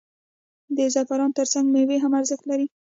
[0.75, 2.67] د زعفرانو ترڅنګ میوې هم ارزښت لري.